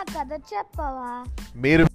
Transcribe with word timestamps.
కథ 0.00 0.32
చెప్పవా? 0.32 1.24
మీరు 1.56 1.86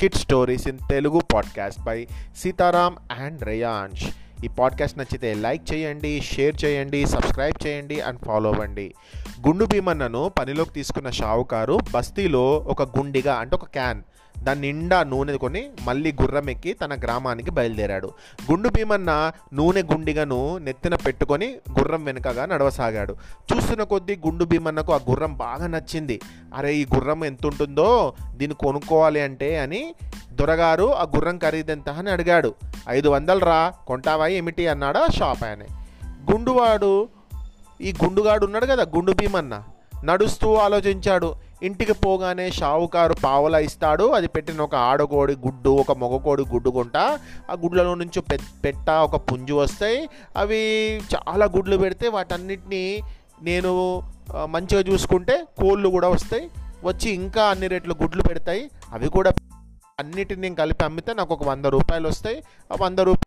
kid 0.00 0.14
stories 0.14 0.68
in 0.68 0.78
Telugu 0.90 1.20
podcast 1.32 1.80
by 1.80 2.08
Sitaram 2.36 2.96
and 3.12 3.44
Reyansh. 3.44 4.04
ఈ 4.44 4.48
పాడ్కాస్ట్ 4.48 4.98
నచ్చితే 4.98 5.34
లైక్ 5.34 5.72
చేయండి 5.72 6.20
షేర్ 6.20 6.64
చేయండి 6.64 7.06
సబ్స్క్రైబ్ 7.06 7.66
చేయండి 7.66 8.00
అండ్ 8.00 8.20
ఫాలో 8.20 8.52
అవ్వండి. 8.52 8.94
గుండు 9.46 9.64
భీమన్నను 9.64 10.28
పనిలోకి 10.28 10.70
తీసుకున్న 10.70 11.10
షావుకారు 11.10 11.78
బస్తీలో 11.94 12.56
ఒక 12.56 12.98
గుండిగా 12.98 13.34
అంటే 13.34 13.56
ఒక 13.56 13.64
క్యాన్ 13.64 14.02
దాని 14.44 14.60
నిండా 14.60 15.02
నూనె 15.02 15.36
కొని 15.36 15.70
మళ్ళీ 15.82 16.12
గుర్రం 16.22 16.50
ఎక్కి 16.50 16.72
తన 16.72 16.94
గ్రామానికి 16.94 17.50
బయలుదేరాడు. 17.50 18.12
గుండు 18.50 18.68
భీమన్న 18.68 19.32
నూనె 19.54 19.82
గుండిగను 19.82 20.58
నెత్తిన 20.58 20.94
పెట్టుకొని 20.94 21.56
గుర్రం 21.78 22.04
వెనుకగా 22.04 22.46
నడవసాగాడు. 22.46 23.16
చూస్తున్న 23.54 23.82
కొద్దీ 23.82 24.16
గుండు 24.26 24.44
భీమన్నకు 24.44 24.92
ఆ 24.92 24.98
గుర్రం 25.10 25.34
బాగా 25.34 25.66
నచ్చింది. 25.66 26.20
అరే 26.54 26.74
ఈ 26.74 26.86
గుర్రం 26.94 27.24
ఎంత 27.24 27.46
ఉంటుందో 27.46 28.12
దీన్ని 28.34 28.54
కొనుక్కోవాలి 28.54 29.20
అంటే 29.20 29.58
అని 29.58 29.94
దొరగారు 30.32 30.94
ఆ 30.94 31.02
గుర్రం 31.02 31.38
ఖరీదెంత 31.38 31.88
అని 31.88 32.10
అడిగాడు. 32.10 32.54
ఐదు 32.88 33.08
వందలు 33.08 33.38
రా 33.38 33.72
కొంటావా 33.86 34.26
ఏమిటి 34.26 34.68
అన్నాడు 34.68 34.98
ఆ 34.98 35.06
షాప్ 35.06 35.44
ఆయన. 35.44 35.62
గుండువాడు 36.32 37.08
ఈ 37.80 37.94
గుండుగాడు 38.04 38.44
ఉన్నాడు 38.44 38.66
కదా 38.66 38.82
గుండు 38.82 39.12
భీమన్న. 39.12 39.62
నడుస్తూ 40.04 40.54
ఆలోచించాడు. 40.54 41.34
ఇంటికి 41.64 41.92
పోగానే 41.92 42.50
షావుకారు 42.50 43.14
పావలా 43.24 43.58
ఇస్తాడు. 43.58 44.04
అది 44.04 44.28
పెట్టిన 44.28 44.60
ఒక 44.60 44.74
ఆడకోడి 44.74 45.32
గుడ్డు 45.32 45.70
ఒక 45.70 45.92
మగకోడి 45.92 46.42
గుడ్డు 46.42 46.70
కొంట. 46.70 46.96
ఆ 47.50 47.52
గుడ్లలో 47.52 47.94
నుంచి 47.94 48.20
పె- 48.20 48.62
పెట్ట 48.64 48.90
ఒక 48.90 49.32
పుంజు 49.32 49.54
వస్తాయి. 49.54 50.08
అవి 50.36 50.58
చాలా 50.96 51.46
గుడ్లు 51.46 51.76
పెడితే 51.76 52.08
వాటన్నిటిని 52.08 53.00
నేను 53.42 54.02
మంచిగా 54.44 54.80
చూసుకుంటే 54.80 55.44
కోళ్ళు 55.58 55.88
కూడా 55.88 56.08
వస్తాయి. 56.08 56.50
వచ్చి 56.84 57.10
ఇంకా 57.10 57.44
అన్ని 57.44 57.66
రేట్లు 57.66 57.94
గుడ్లు 58.02 58.22
పెడతాయి. 58.22 58.70
అవి 58.92 59.08
కూడా 59.08 59.32
అన్నిటిని 60.00 60.40
నేను 60.40 60.54
కలిపి 60.54 60.84
అమ్మితే 60.84 61.14
నాకు 61.14 61.34
ఒక 61.34 61.48
వంద 61.48 61.64
రూపాయలు 61.64 62.08
వస్తాయి. 62.08 62.42
ఆ 62.72 62.76
వంద 62.80 62.98
రూపాయలు 62.98 63.23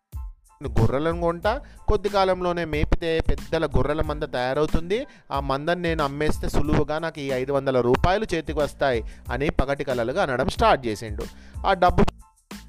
గొర్రెలను 0.64 1.22
కొంటా 1.22 1.62
కొద్ది 1.88 2.10
కాలంలోనే 2.10 2.66
మేపితే 2.66 3.22
పెద్దల 3.30 3.66
గొర్రెల 3.66 4.02
మంద 4.02 4.24
తయారవుతుంది. 4.24 5.08
ఆ 5.32 5.40
మందని 5.40 5.82
నేను 5.82 6.04
అమ్మేస్తే 6.04 6.50
సులువుగా 6.50 7.00
నాకు 7.00 7.20
ఈ 7.20 7.32
ఐదు 7.32 7.52
వందల 7.52 7.82
రూపాయలు 7.82 8.26
చేతికి 8.34 8.60
వస్తాయి 8.60 9.04
అని 9.32 9.50
పగటి 9.50 9.84
కలలుగా 9.84 10.24
అనడం 10.24 10.50
స్టార్ట్ 10.50 10.88
చేసిండు. 10.88 11.24
ఆ 11.68 11.74
డబ్బు 11.74 12.04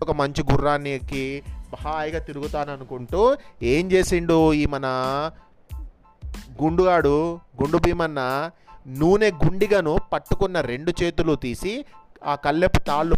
ఒక 0.02 0.10
మంచి 0.10 0.42
గుర్రాన్ని 0.52 0.90
ఎక్కి 0.90 1.42
హాయిగా 1.76 2.18
తిరుగుతాననుకుంటూ 2.18 3.36
ఏం 3.62 3.92
చేసిండు 3.92 4.52
ఈ 4.52 4.66
మన 4.66 4.86
గుండుగాడు 6.62 7.38
గుండు 7.62 7.78
భీమన్న? 7.78 8.50
నూనె 8.86 9.30
గుండిగను 9.30 9.98
పట్టుకున్న 10.12 10.60
రెండు 10.60 10.92
చేతులు 11.02 11.34
తీసి 11.34 11.84
ఆ 12.24 12.34
కల్లెపు 12.34 12.78
తాళ్ళు 12.78 13.16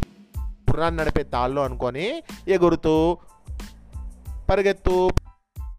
గుర్రాన్ని 0.71 1.01
నడిపే 1.01 1.23
తాళ్ళు 1.23 1.61
అనుకొని 1.61 2.23
ఎగురుతూ 2.49 3.19
పరిగెత్తు 4.51 5.11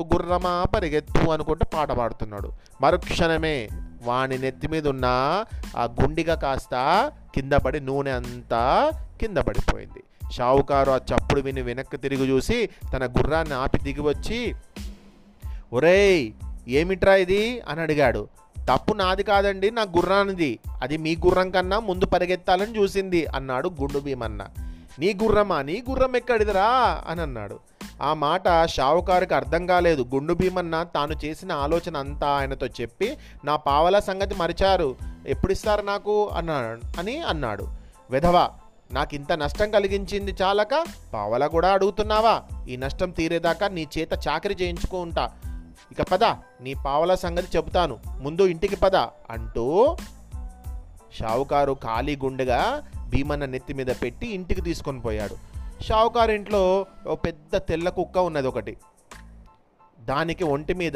గుర్రమా 0.04 0.64
పరిగెత్తు 0.76 1.30
అనుకుంటూ 1.30 1.66
పాట 1.74 1.92
పాడుతున్నాడు. 1.92 2.52
మరుక్షణమే 2.82 3.70
వాని 4.04 4.38
నెత్తి 4.38 4.68
మీద 4.68 4.88
ఉన్న 4.88 5.06
ఆ 5.78 5.84
గుండిగా 5.84 6.36
కాస్త 6.36 7.12
కింద 7.36 7.54
పడి 7.54 7.80
నూనె 7.80 8.12
అంతా 8.12 8.92
కింద 9.22 9.38
పడిపోయింది. 9.38 10.04
షావుకారు 10.32 10.92
ఆ 10.92 10.96
చప్పుడు 10.96 11.42
విని 11.42 11.62
వెనక్కి 11.62 11.98
తిరిగి 11.98 12.30
చూసి 12.30 12.70
తన 12.94 13.06
గుర్రాన్ని 13.06 13.54
ఆపి 13.54 13.78
దిగి 13.78 14.02
వచ్చి 14.02 14.56
ఒరేయ్ 15.74 16.32
ఏమిట్రా 16.68 17.16
ఇది? 17.16 17.62
అని 17.62 17.82
అడిగాడు. 17.82 18.28
తప్పు 18.74 18.94
నాది 18.94 19.24
కాదండి 19.24 19.72
నా 19.72 19.82
గుర్రానిది. 19.82 20.60
అది 20.82 20.98
మీ 20.98 21.16
గుర్రం 21.16 21.52
కన్నా 21.52 21.80
ముందు 21.80 22.06
పరిగెత్తాలని 22.06 22.78
చూసింది 22.78 23.26
అన్నాడు 23.26 23.70
గుండు 23.70 24.00
భీమన్న. 24.00 24.48
నీ 25.00 25.20
గుర్రమా? 25.24 25.62
నీ 25.62 25.84
గుర్రం 25.90 26.16
ఎక్కడిదిరా? 26.16 27.02
అని 27.08 27.22
అన్నాడు. 27.22 27.60
ఆ 28.02 28.14
మాట 28.14 28.66
షావుకారుకి 28.66 29.34
అర్థం 29.34 29.66
కాలేదు. 29.66 30.06
గుండు 30.16 30.34
భీమన్న 30.34 30.84
తాను 30.84 31.16
చేసిన 31.26 31.52
ఆలోచన 31.52 31.98
అంతా 31.98 32.28
ఆయనతో 32.28 32.68
చెప్పి 32.68 33.18
నా 33.46 33.56
పావలా 33.56 34.00
సంగతి 34.00 34.36
మరిచారు. 34.36 34.96
ఎప్పుడు 35.28 35.52
ఇస్తారు 35.52 35.82
నాకు? 35.82 36.28
అన్నాడు 36.28 37.00
అని 37.00 37.22
అన్నాడు. 37.22 37.68
విధవా 38.12 38.50
నాకు 38.92 39.16
ఇంత 39.16 39.34
నష్టం 39.34 39.72
కలిగించింది 39.72 40.36
చాలక 40.42 40.86
పావలా 41.14 41.48
కూడా 41.48 41.72
అడుగుతున్నావా? 41.72 42.42
ఈ 42.70 42.76
నష్టం 42.76 43.10
తీరేదాకా 43.10 43.68
నీ 43.68 43.88
చేత 43.98 44.28
చాకరీ 44.28 44.56
చేయించుకుంటా 44.62 45.32
ఇక 45.92 46.02
పద 46.02 46.24
నీ 46.62 46.74
పావలా 46.74 47.16
సంగతి 47.16 47.58
చెబుతాను. 47.58 48.00
ముందు 48.22 48.48
ఇంటికి 48.48 48.76
పద 48.76 48.96
అంటూ 49.30 49.98
షావుకారు 51.20 51.74
ఖాళీ 51.74 52.16
గుండెగా 52.16 52.84
భీమన్న 53.10 53.46
నెత్తి 53.46 53.74
మీద 53.74 53.88
పెట్టి 53.88 54.34
ఇంటికి 54.34 54.62
తీసుకొని 54.62 55.02
పోయాడు. 55.02 55.51
షావుకారు 55.82 56.32
ఇంట్లో 56.32 56.86
ఓ 57.08 57.16
పెద్ద 57.16 57.58
తెల్ల 57.58 57.90
కుక్క 57.90 58.18
ఉన్నది 58.18 58.48
ఒకటి. 58.48 58.78
దానికి 60.00 60.44
ఒంటి 60.44 60.74
మీద 60.74 60.94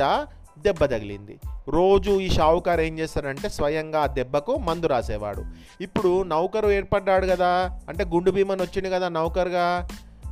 దెబ్బ 0.59 0.85
తగిలింది. 0.85 1.40
రోజు 1.69 2.19
ఈ 2.19 2.29
షావుకారు 2.29 2.81
ఏం 2.81 3.00
చేస్తారంటే 3.00 3.50
స్వయంగా 3.50 4.01
ఆ 4.01 4.06
దెబ్బకు 4.06 4.57
మందు 4.57 4.88
రాసేవాడు. 4.88 5.44
ఇప్పుడు 5.81 6.24
నౌకరు 6.24 6.72
ఏర్పడ్డాడు 6.72 7.25
కదా 7.25 7.79
అంటే 7.90 8.06
గుండు 8.06 8.31
భీమన్ 8.31 8.62
వచ్చింది 8.62 8.90
కదా 8.90 9.09
నౌకరుగా. 9.09 9.90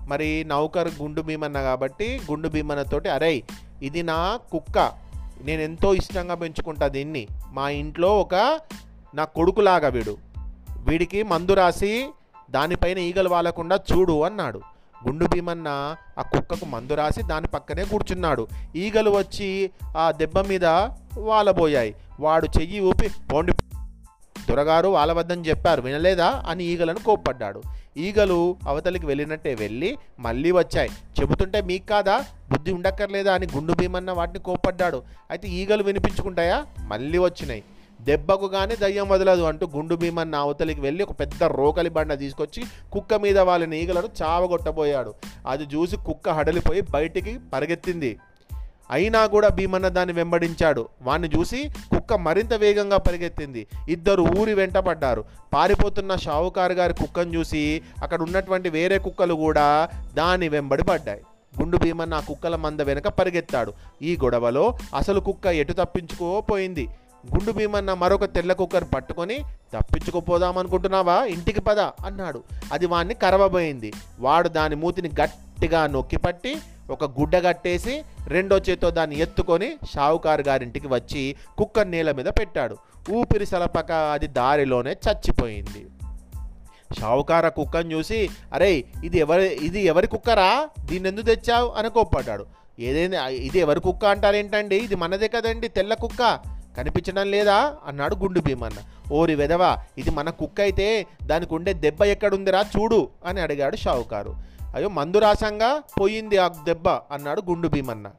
మరి 0.07 0.43
నౌకర్ 0.43 0.87
గుండు 1.01 1.21
భీమన్న 1.21 1.61
కాబట్టి 1.61 2.21
గుండు 2.31 2.49
భీమన్నతోటి 2.49 3.09
అరే 3.09 3.43
ఇది 3.81 4.03
నా 4.03 4.39
కుక్క 4.51 4.91
నేను 5.41 5.61
ఎంతో 5.61 5.93
ఇష్టంగా 5.93 6.35
పెంచుకుంటా 6.35 6.87
దీన్ని. 6.87 7.27
మా 7.51 7.69
ఇంట్లో 7.69 8.19
ఒక 8.19 8.59
నా 9.15 9.23
కొడుకులాగా 9.23 9.87
వీడు. 9.87 10.17
వీడికి 10.69 11.23
మందు 11.23 11.53
రాసి 11.53 12.09
దానిపైన 12.53 12.97
ఈగలు 12.97 13.29
వాలకుండా 13.29 13.79
చూడు 13.91 14.21
అన్నాడు. 14.21 14.61
గుండు 15.07 15.25
భీమన్న 15.25 15.67
ఆ 16.19 16.21
కుక్కకు 16.21 16.65
మందు 16.65 16.93
రాసి 16.93 17.23
దాని 17.23 17.47
పక్కనే 17.47 17.83
కూర్చున్నాడు. 17.83 18.47
ఈగలు 18.75 19.09
వచ్చి 19.09 19.71
ఆ 19.97 20.11
దెబ్బ 20.11 20.39
మీద 20.39 20.65
వాలబోయాయి. 21.17 21.95
వాడు 22.19 22.47
చెయ్యి 22.59 22.79
ఊపి 22.79 23.09
పోండి 23.33 23.53
దొరగారు 24.49 24.87
వాళ్ళవద్దని 24.87 25.41
చెప్పారు 25.41 25.81
వినలేదా? 25.81 26.43
అని 26.47 26.63
ఈగలను 26.63 26.99
కోప్పడ్డాడు. 26.99 27.61
ఈగలు 27.97 28.57
అవతలికి 28.67 29.05
వెళ్ళినట్టే 29.05 29.55
వెళ్ళి 29.55 29.97
మళ్ళీ 30.19 30.51
వచ్చాయి. 30.51 30.89
చెబుతుంటే 30.89 31.61
మీకు 31.61 31.85
కాదా? 31.85 32.25
బుద్ధి 32.51 32.71
ఉండక్కర్లేదా? 32.71 33.33
అని 33.33 33.47
గుండు 33.55 33.73
భీమన్న 33.73 34.11
వాటిని 34.11 34.39
కోప్పడ్డాడు. 34.39 35.03
అయితే 35.29 35.47
ఈగలు 35.47 35.83
వినిపించుకుంటాయా? 35.83 36.65
మళ్ళీ 36.79 37.17
వచ్చినాయి. 37.17 37.63
దెబ్బకు 38.03 38.47
కానీ 38.47 38.75
దయ్యం 38.75 39.09
వదలదు 39.09 39.41
అంటూ 39.41 39.67
గుండు 39.75 39.95
భీమన్న 39.95 40.35
అవతలికి 40.35 40.81
వెళ్ళి 40.81 41.03
ఒక 41.03 41.19
పెద్ద 41.19 41.43
రోకలి 41.43 41.89
బండ 41.89 42.17
తీసుకొచ్చి 42.17 42.63
కుక్క 42.91 43.13
మీద 43.13 43.39
వాళ్ళ 43.39 43.65
నీగలను 43.65 44.09
చావగొట్టబోయాడు. 44.21 45.13
అది 45.47 45.63
చూసి 45.63 45.97
కుక్క 45.97 46.29
హడలిపోయి 46.29 46.81
బయటికి 46.81 47.39
పరిగెత్తింది. 47.53 48.19
అయినా 48.91 49.25
కూడా 49.25 49.47
భీమన్న 49.47 49.87
దాన్ని 49.87 50.13
వెంబడించాడు. 50.13 50.87
వాణ్ణి 51.01 51.29
చూసి 51.37 51.69
కుక్క 51.91 52.13
మరింత 52.13 52.53
వేగంగా 52.53 52.97
పరిగెత్తింది. 52.97 53.67
ఇద్దరు 53.89 54.25
ఊరి 54.37 54.53
వెంట 54.53 54.77
పడ్డారు. 54.77 55.25
పారిపోతున్న 55.53 56.15
షావుకారు 56.15 56.73
గారి 56.73 56.93
కుక్కను 56.93 57.35
చూసి 57.35 57.81
అక్కడ 58.03 58.21
ఉన్నటువంటి 58.21 58.69
వేరే 58.69 58.97
కుక్కలు 58.97 59.33
కూడా 59.33 59.89
దాని 60.13 60.49
వెంబడి 60.49 60.83
పడ్డాయి. 60.83 61.21
గుండు 61.59 61.77
భీమన్న 61.77 62.13
ఆ 62.13 62.19
కుక్కల 62.19 62.55
మంద 62.55 62.81
వెనక 62.81 63.07
పరిగెత్తాడు. 63.07 63.73
ఈ 64.01 64.17
గొడవలో 64.23 64.77
అసలు 64.95 65.19
కుక్క 65.19 65.45
ఎటు 65.45 65.73
తప్పించుకోపోయింది? 65.73 66.89
గుండు 67.31 67.51
భీమన్న 67.51 67.93
మరొక 67.93 68.25
తెల్ల 68.25 68.53
కుక్కర్ 68.53 68.83
పట్టుకొని 68.95 69.39
తప్పించుకోపోదామనుకుంటున్నావా 69.73 71.23
ఇంటికి 71.23 71.61
పద 71.61 71.79
అన్నాడు. 71.79 72.43
అది 72.73 72.85
వాణ్ణి 72.85 73.13
కరవబోయింది. 73.13 73.93
వాడు 74.19 74.49
దాని 74.49 74.75
మూతిని 74.75 75.09
గట్టిగా 75.23 75.87
నొక్కిపట్టి 75.87 76.55
ఒక 76.89 77.19
గుడ్డ 77.19 77.45
కట్టేసి 77.45 78.03
రెండో 78.27 78.57
చేత్తో 78.57 78.91
దాన్ని 78.91 79.19
ఎత్తుకొని 79.19 79.75
షావుకారు 79.93 80.41
గారింటికి 80.41 80.87
వచ్చి 80.87 81.35
కుక్కర్ 81.57 81.91
నేల 81.91 82.11
మీద 82.11 82.25
పెట్టాడు. 82.25 82.77
ఊపిరి 83.11 83.45
సలపక 83.45 83.91
అది 83.91 84.27
దారిలోనే 84.27 84.91
చచ్చిపోయింది. 84.91 85.87
షావుకార 86.99 87.49
కుక్కను 87.49 87.93
చూసి 87.93 88.29
అరే 88.53 88.83
ఇది 89.03 89.17
ఎవరి 89.17 89.45
ఇది 89.45 89.81
ఎవరి 89.81 90.07
కుక్కరా? 90.07 90.69
దీన్ని 90.79 91.09
ఎందుకు 91.09 91.25
తెచ్చావు? 91.25 91.69
అని 91.69 91.89
కోప్పడ్డాడు. 91.89 92.45
ఏదైనా 92.79 93.27
ఇది 93.27 93.59
ఎవరి 93.59 93.79
కుక్క 93.79 94.05
అంటారేంటండి? 94.05 94.75
ఇది 94.75 94.95
మనదే 94.95 95.27
కదండి 95.27 95.67
తెల్ల 95.67 95.93
కుక్క. 95.93 96.52
కనిపించడం 96.77 97.31
లేదా? 97.31 97.75
అన్నాడు 97.85 98.15
గుండు 98.15 98.39
భీమన్న. 98.39 98.77
ఓరి 99.13 99.35
వెదవా 99.35 99.77
ఇది 99.97 100.11
మన 100.11 100.29
కుక్క 100.29 100.61
అయితే 100.61 101.05
దానికి 101.23 101.55
ఉండే 101.55 101.73
దెబ్బ 101.73 102.01
ఎక్కడుందిరా 102.01 102.61
చూడు 102.61 103.07
అని 103.25 103.41
అడిగాడు 103.41 103.75
షావుకారు. 103.75 104.35
అయ్యో 104.75 104.89
మందు 104.89 105.19
రాసంగా 105.19 105.81
పోయింది 106.01 106.37
ఆ 106.37 106.47
దెబ్బ 106.47 106.89
అన్నాడు 106.89 107.43
గుండు 107.49 107.67
భీమన్న. 107.67 108.11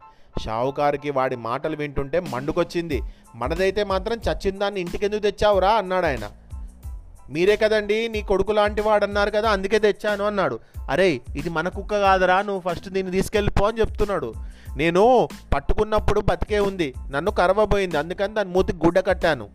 షావుకారుకి 0.44 1.10
వాడి 1.10 1.36
మాటలు 1.36 1.76
వింటుంటే 1.76 2.20
మండుకొచ్చింది. 2.20 3.02
మనదైతే 3.34 3.84
మాత్రం 3.84 4.16
చచ్చిన 4.16 4.58
దాన్ని 4.58 4.80
ఇంటికెందుకు 4.80 5.20
తెచ్చావురా? 5.20 5.70
అన్నాడు 5.70 6.06
ఆయన. 6.06 6.30
మీరే 7.30 7.56
కదండి 7.56 8.08
నీ 8.08 8.22
కొడుకు 8.22 8.52
లాంటి 8.52 8.80
వాడు 8.80 9.04
అన్నారు 9.04 9.30
కదా 9.30 9.50
అందుకే 9.50 9.78
తెచ్చాను 9.78 10.24
అన్నాడు. 10.24 10.58
అరే 10.90 11.20
ఇది 11.36 11.48
మన 11.48 11.68
కుక్క 11.68 12.00
కాదురా 12.00 12.42
నువ్వు 12.42 12.70
ఫస్ట్ 12.70 12.88
దీన్ని 12.88 13.12
తీసుకెళ్ళిపో 13.12 13.66
అని 13.66 13.80
చెప్తున్నాడు. 13.80 14.34
నేను 14.76 15.28
పట్టుకున్నప్పుడు 15.54 16.20
బతికే 16.20 16.58
ఉంది. 16.58 16.94
నన్ను 17.10 17.30
కరవబోయింది. 17.30 17.98
అందుకని 17.98 18.34
దాని 18.34 18.50
మూతికి 18.50 18.78
గుడ్డ 18.78 18.98
కట్టాను. 18.98 19.48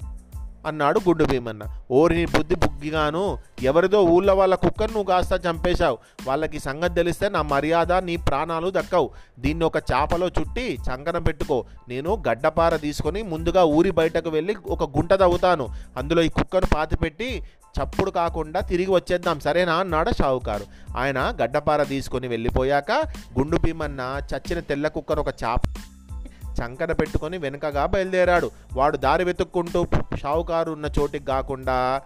అన్నాడు 0.68 1.00
గుడ్డు 1.00 1.26
భీమన్న. 1.26 1.64
ఓరి 1.92 2.16
నీ 2.16 2.26
బుద్ధి 2.26 2.56
బుగ్గిగాను. 2.56 3.38
ఎవరిదో 3.64 4.02
ఊళ్ళో 4.04 4.36
వాళ్ళ 4.36 4.56
కుక్కను 4.56 4.88
నువ్వు 4.88 5.04
కాస్త 5.04 5.42
చంపేశావు. 5.50 5.98
వాళ్ళకి 6.28 6.60
సంగతి 6.60 6.94
తెలిస్తే 6.94 7.30
నా 7.30 7.42
మర్యాద 7.42 7.94
నీ 7.94 8.18
ప్రాణాలు 8.18 8.70
దక్కవు. 8.70 9.10
దీన్ని 9.40 9.66
ఒక 9.66 9.78
చాపలో 9.78 10.28
చుట్టి 10.28 10.80
చంకన 10.90 11.18
పెట్టుకో. 11.18 11.66
నేను 11.90 12.24
గడ్డపార 12.30 12.76
తీసుకొని 12.76 13.24
ముందుగా 13.24 13.64
ఊరి 13.64 13.92
బయటకు 13.92 14.30
వెళ్ళి 14.30 14.56
ఒక 14.68 14.98
గుంట 14.98 15.14
తవ్వుతాను. 15.14 15.68
అందులో 15.98 16.22
ఈ 16.22 16.30
కుక్కను 16.30 16.66
పాతిపెట్టి 16.76 17.44
చప్పుడు 17.78 18.12
కాకుండా 18.12 18.60
తిరిగి 18.60 18.92
వచ్చేద్దాం 18.92 19.40
సరేనా? 19.40 19.74
అన్నాడు 19.74 20.12
షావుకారు. 20.20 20.66
ఆయన 20.98 21.34
గడ్డపార 21.44 21.84
తీసుకొని 21.84 22.28
వెళ్ళిపోయాక 22.28 22.92
గుండు 23.40 23.58
భీమన్న 23.58 24.22
చచ్చిన 24.36 24.60
తెల్ల 24.60 24.88
కుక్కర్ 24.88 25.20
ఒక 25.20 25.28
చాప 25.44 25.62
చంకన 26.62 26.92
పెట్టుకొని 26.92 27.38
వెనుకగా 27.38 27.86
బయలుదేరాడు. 27.86 28.52
వాడు 28.74 28.98
దారి 28.98 29.24
వెతుక్కుంటూ 29.24 29.88
షావుకారు 30.16 30.72
ఉన్న 30.72 30.90
చోటికి 31.00 31.26
కాకుండా 31.26 32.02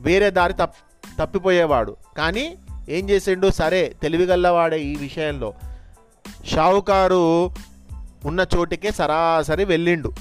వేరే 0.00 0.30
దారి 0.30 0.52
తప్ 0.52 0.74
తప్పిపోయేవాడు. 1.20 1.96
కానీ 2.16 2.58
ఏం 2.88 3.10
చేసిండు? 3.10 3.50
సరే 3.50 3.94
తెలివిగల్లవాడే 4.02 4.82
ఈ 4.82 4.96
విషయంలో. 4.96 5.54
షావుకారు 6.46 7.50
ఉన్న 8.24 8.46
చోటికే 8.56 8.90
సరాసరి 8.90 9.64
వెళ్ళిండు. 9.64 10.12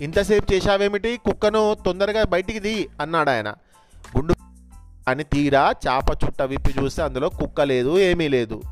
ఇంతసేపు 0.00 0.52
చేశావేమిటి? 0.52 1.16
కుక్కను 1.16 1.76
తొందరగా 1.86 2.24
బయటికి 2.24 2.60
తీ 2.60 2.88
అన్నాడు 3.00 3.30
ఆయన. 3.30 3.54
గుండు 4.16 4.34
అని 5.08 5.24
తీరా 5.24 5.74
చేప 5.86 6.24
చుట్ట 6.24 6.42
విప్పి 6.42 6.82
చూస్తే 6.82 7.02
అందులో 7.02 7.28
కుక్క 7.28 7.60
లేదు 7.60 7.98
ఏమీ 7.98 8.28
లేదు. 8.28 8.62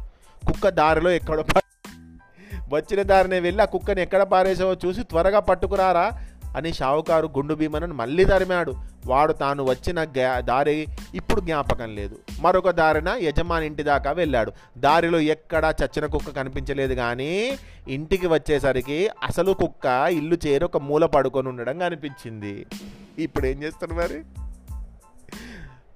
కుక్క 0.46 0.68
దారిలో 0.68 1.10
ఎక్కడో 1.10 1.44
వచ్చిన 2.72 3.02
దారినే 3.02 3.40
వెళ్ళి 3.40 3.62
ఆ 3.62 3.64
కుక్కని 3.64 4.02
ఎక్కడ 4.02 4.22
పారేసావో 4.22 4.76
చూసి 4.86 5.02
త్వరగా 5.02 5.40
పట్టుకురారా? 5.40 6.06
అని 6.56 6.72
షావుకారు 6.72 7.26
గుండు 7.26 7.54
భీమనను 7.54 7.94
మళ్ళీ 7.94 8.24
తరిమాడు. 8.24 8.74
వాడు 9.06 9.32
తాను 9.32 9.64
వచ్చిన 9.64 10.04
దారి 10.38 10.86
ఇప్పుడు 11.14 11.40
జ్ఞాపకం 11.40 11.94
లేదు. 11.94 12.18
మరొక 12.40 12.70
దారిన 12.70 13.08
యజమాని 13.08 13.66
ఇంటి 13.66 13.82
దాకా 13.82 14.10
వెళ్ళాడు. 14.10 14.52
దారిలో 14.78 15.20
ఎక్కడా 15.20 15.70
చచ్చిన 15.70 16.06
కుక్క 16.06 16.30
కనిపించలేదు 16.30 16.94
కానీ 16.94 17.58
ఇంటికి 17.88 18.26
వచ్చేసరికి 18.26 19.08
అసలు 19.22 19.52
కుక్క 19.52 20.08
ఇల్లు 20.10 20.38
చేరి 20.46 20.64
ఒక 20.64 20.76
మూల 20.76 21.06
పడుకొని 21.06 21.48
ఉండడం 21.48 21.78
కనిపించింది. 21.78 22.66
ఇప్పుడు 23.18 23.46
ఏం 23.46 23.62
చేస్తాడు 23.62 23.94
మరి? 23.94 24.22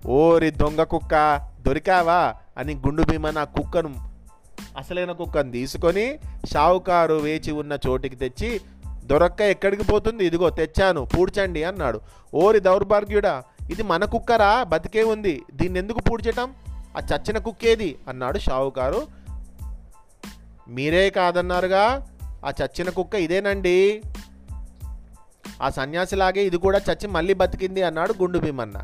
ఓరి 0.07 0.51
దొంగ 0.51 0.83
కుక్క 0.83 1.41
దొరికావా? 1.67 2.35
అని 2.59 2.75
గుండు 2.75 3.03
భీమన్ 3.03 3.37
ఆ 3.37 3.45
కుక్కను 3.45 3.95
అసలైన 4.79 5.13
కుక్కను 5.13 5.53
తీసుకొని 5.53 6.19
షావుకారు 6.53 7.15
వేచి 7.15 7.53
ఉన్న 7.53 7.79
చోటికి 7.89 8.17
తెచ్చి 8.17 8.61
దొరక్క 9.05 9.43
ఎక్కడికి 9.43 9.85
పోతుంది? 9.85 10.27
ఇదిగో 10.27 10.51
తెచ్చాను 10.51 11.05
పూడ్చండి 11.05 11.65
అన్నాడు. 11.65 12.01
ఓరి 12.35 12.61
దౌర్భాగ్యుడా 12.61 13.43
ఇది 13.71 13.83
మన 13.83 14.05
కుక్కరా? 14.05 14.63
బతికే 14.63 15.03
ఉంది. 15.03 15.43
దీన్ని 15.53 15.79
ఎందుకు 15.79 16.01
పూడ్చటం? 16.01 16.55
ఆ 16.69 17.01
చచ్చిన 17.15 17.39
కుక్కేది? 17.39 17.99
అన్నాడు 18.09 18.39
షావుకారు. 18.39 19.07
మీరే 20.69 21.11
కాదన్నారుగా? 21.11 22.09
ఆ 22.47 22.51
చచ్చిన 22.63 22.91
కుక్క 22.91 23.15
ఇదేనండి? 23.15 24.03
ఆ 25.63 25.71
సన్యాసిలాగే 25.71 26.45
ఇది 26.45 26.57
కూడా 26.57 26.79
చచ్చి 26.79 27.07
మళ్ళీ 27.07 27.35
బతికింది 27.35 27.83
అన్నాడు 27.83 28.15
గుండు 28.23 28.39
భీమన్న. 28.39 28.79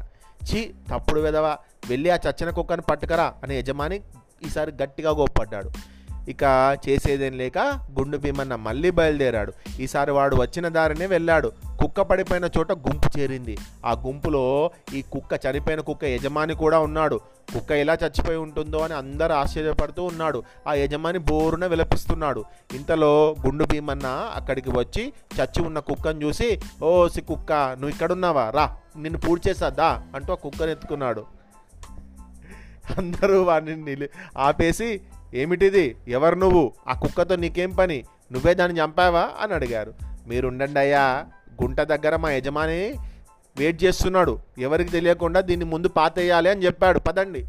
ఛీ 0.44 0.74
తప్పుడు 0.90 1.20
విధవ. 1.20 1.56
వెళ్ళి 1.88 2.10
ఆ 2.10 2.16
చచ్చిన 2.16 2.50
కుక్కను 2.50 2.82
పట్టుకరా 2.82 3.34
అని 3.42 3.58
యజమాని 3.58 4.00
ఈసారి 4.46 4.72
గట్టిగా 4.82 5.10
గోప్పడ్డాడు 5.10 5.97
ఇక 6.28 6.42
చేసేదేం 6.88 7.32
లేక 7.32 7.58
గుండు 7.98 8.18
భీమన్న 8.18 8.54
మళ్ళీ 8.54 8.90
బయలుదేరాడు. 8.90 9.52
ఈసారి 9.80 10.10
వాడు 10.10 10.36
వచ్చిన 10.36 10.68
దారినే 10.68 11.06
వెళ్ళాడు. 11.06 11.52
కుక్క 11.80 12.00
పడిపోయిన 12.00 12.48
చోట 12.58 12.72
గుంపు 12.72 13.18
చేరింది. 13.18 13.58
ఆ 13.86 13.92
గుంపులో 13.92 14.70
ఈ 14.94 15.02
కుక్క 15.02 15.40
చనిపోయిన 15.46 15.80
కుక్క 15.80 16.04
యజమాని 16.04 16.54
కూడా 16.54 16.78
ఉన్నాడు. 16.78 17.20
కుక్క 17.54 17.72
ఎలా 17.72 17.94
చచ్చిపోయి 17.94 18.38
ఉంటుందో 18.38 18.78
అని 18.78 18.94
అందరు 18.94 19.32
ఆశ్చర్యపడుతూ 19.32 20.04
ఉన్నాడు. 20.04 20.42
ఆ 20.68 20.74
యజమాని 20.74 21.18
బోరున 21.18 21.66
విలపిస్తున్నాడు. 21.66 22.44
ఇంతలో 22.74 23.36
గుండు 23.46 23.64
భీమన్న 23.64 24.06
అక్కడికి 24.06 24.70
వచ్చి 24.70 25.12
చచ్చి 25.40 25.62
ఉన్న 25.66 25.78
కుక్కను 25.78 26.24
చూసి 26.24 26.60
ఓ 26.82 27.08
సి 27.08 27.20
కుక్క 27.20 27.52
నువ్వు 27.52 27.88
ఇక్కడున్నావా? 27.88 28.50
రా 28.50 28.76
నిన్ను 28.98 29.20
పూడి 29.20 29.50
చేసా 29.50 30.02
అంటూ 30.14 30.32
ఆ 30.32 30.36
కుక్కను 30.36 30.70
ఎత్తుకున్నాడు. 30.70 31.24
అందరూ 32.98 33.42
వాడిని 33.42 33.76
నిలి- 33.76 34.08
ఆపేసి 34.38 35.00
ఏమిటిది? 35.34 35.96
ఎవరు 36.08 36.34
నువ్వు? 36.34 36.72
ఆ 36.88 36.92
కుక్కతో 36.92 37.36
నీకేం 37.36 37.70
పని? 37.70 38.04
నువ్వే 38.32 38.54
దాన్ని 38.54 38.80
చంపావా? 38.80 39.30
అని 39.40 39.54
అడిగారు. 39.54 39.94
మీరుండండి 40.26 40.80
అయ్యా. 40.80 41.26
గుంట 41.62 41.80
దగ్గర 41.80 42.16
మా 42.16 42.30
యజమాని 42.30 42.94
వెయిట్ 43.56 43.84
చేస్తున్నాడు. 43.84 44.38
ఎవరికి 44.58 44.90
తెలియకుండా 44.90 45.40
దీన్ని 45.40 45.66
ముందు 45.66 45.88
పాతేయాలి 45.88 46.50
అని 46.50 46.64
చెప్పాడు. 46.64 46.98
పదండి. 46.98 47.46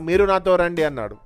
మీరు 0.00 0.24
నాతో 0.24 0.56
రండి 0.56 0.84
అన్నాడు. 0.84 1.16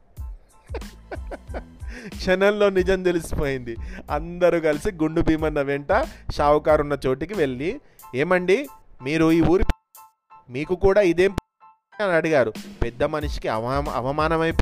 క్షణంలో 2.09 2.71
నిజం 2.71 3.03
తెలిసిపోయింది. 3.03 3.77
అందరూ 4.11 4.61
కలిసి 4.61 4.91
గుండు 4.91 5.21
భీమన్న 5.21 5.61
వెంట 5.61 6.07
షావుకారు 6.31 6.83
ఉన్న 6.83 6.99
చోటికి 7.07 7.35
వెళ్ళి 7.35 7.81
ఏమండి? 8.15 8.69
మీరు 9.03 9.33
ఈ 9.33 9.41
ఊరి 9.41 9.65
మీకు 10.51 10.75
కూడా 10.75 11.01
ఇదేం 11.01 11.37
అని 12.03 12.13
అడిగారు. 12.13 12.53
పెద్ద 12.83 13.05
మనిషికి 13.05 13.49
అవమాన 13.49 13.89
అవమానమై 13.89 14.53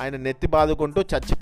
ఆయన 0.00 0.16
నెత్తి 0.16 0.46
బాదుకుంటూ 0.46 1.00
చచ్చి 1.00 1.36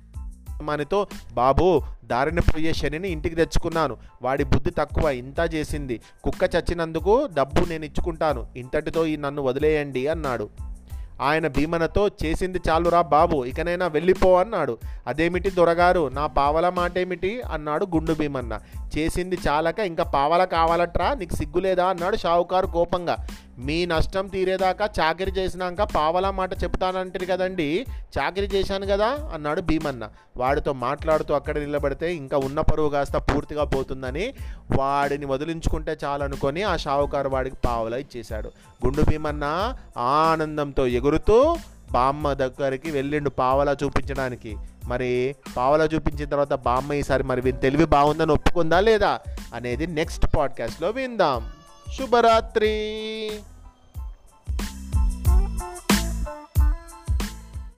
మనతో 0.63 1.07
బాబు 1.33 1.83
దారిన 2.05 2.41
పోయే 2.41 2.73
శనిని 2.73 3.09
ఇంటికి 3.09 3.35
తెచ్చుకున్నాను. 3.35 3.97
వాడి 4.23 4.45
బుద్ధి 4.45 4.71
తక్కువ 4.71 5.11
ఇంత 5.11 5.55
చేసింది. 5.55 6.01
కుక్క 6.25 6.55
చచ్చినందుకు 6.57 7.29
డబ్బు 7.35 7.69
నేను 7.69 7.85
ఇచ్చుకుంటాను. 7.85 8.47
ఇంతటితో 8.57 9.07
ఈ 9.07 9.17
నన్ను 9.17 9.43
వదిలేయండి 9.43 10.07
అన్నాడు. 10.07 10.49
ఆయన 11.21 11.49
భీమనతో 11.49 12.09
చేసింది 12.09 12.61
చాలురా 12.69 13.03
బాబు 13.03 13.45
ఇకనైనా 13.45 13.87
వెళ్ళిపో 13.87 14.41
అన్నాడు. 14.41 14.79
అదేమిటి 15.07 15.51
దొరగారు 15.51 16.09
నా 16.09 16.27
పావల 16.27 16.69
మాటేమిటి? 16.69 17.43
అన్నాడు 17.43 17.87
గుండు 17.95 18.13
భీమన్న. 18.13 18.61
చేసింది 18.99 19.39
చాలక 19.49 19.79
ఇంకా 19.79 20.05
పావల 20.05 20.45
కావాలట్రా? 20.45 21.15
నీకు 21.15 21.35
సిగ్గులేదా? 21.35 21.87
అన్నాడు 21.87 22.17
షావుకారు 22.17 22.67
కోపంగా. 22.67 23.27
మీ 23.59 23.87
నష్టం 23.87 24.27
తీరేదాకా 24.27 24.89
చాకరీ 25.01 25.31
చేసినాక 25.31 25.83
పావలా 25.83 26.31
మాట 26.31 26.63
చెప్తానంటారు 26.63 27.25
కదండి. 27.25 27.87
చాకరీ 28.19 28.47
చేశాను 28.47 28.87
కదా 28.87 29.19
అన్నాడు 29.35 29.61
భీమన్న. 29.61 30.09
వాడితో 30.37 30.73
మాట్లాడుతూ 30.73 31.35
అక్కడ 31.35 31.59
నిలబడితే 31.59 32.15
ఇంకా 32.15 32.37
ఉన్న 32.37 32.61
పరువు 32.61 32.89
కాస్త 32.89 33.17
పూర్తిగా 33.17 33.65
పోతుందని 33.65 34.35
వాడిని 34.79 35.27
వదిలించుకుంటే 35.27 35.97
చాలనుకొని 36.05 36.63
ఆ 36.63 36.77
షావుకారు 36.77 37.29
వాడికి 37.29 37.57
పావలా 37.65 37.97
ఇచ్చేశాడు. 37.97 38.51
గుండు 38.87 39.03
భీమన్న 39.03 39.77
ఆనందంతో 39.97 40.87
ఎగురుతూ 40.87 41.57
బామ్మ 41.93 42.33
దగ్గరికి 42.33 42.91
వెళ్ళిండు 42.91 43.31
పావలా 43.31 43.77
చూపించడానికి. 43.85 44.57
మరి 44.85 45.37
పావలా 45.57 45.85
చూపించిన 45.85 46.29
తర్వాత 46.29 46.55
బామ్మ 46.55 46.93
ఈసారి 46.93 47.23
మరి 47.23 47.41
వీని 47.41 47.59
తెలివి 47.59 47.85
బాగుందని 47.85 48.33
ఒప్పుకుందా 48.33 48.81
లేదా 48.81 49.21
అనేది 49.55 49.87
నెక్స్ట్ 49.87 50.37
పాడ్కాస్ట్లో 50.37 50.91
విందాం. 50.91 51.49
శుభరాత్రి. 51.99 53.31